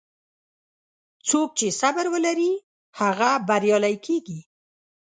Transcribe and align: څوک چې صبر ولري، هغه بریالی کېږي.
څوک 1.29 1.49
چې 1.59 1.67
صبر 1.81 2.05
ولري، 2.13 2.51
هغه 2.99 3.29
بریالی 3.47 3.95
کېږي. 4.05 4.39